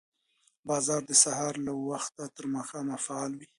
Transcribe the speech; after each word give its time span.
بازار 0.69 1.01
د 1.09 1.11
سهار 1.23 1.53
له 1.65 1.71
وخته 1.89 2.23
تر 2.35 2.45
ماښامه 2.55 2.97
فعال 3.05 3.31
وي 3.35 3.47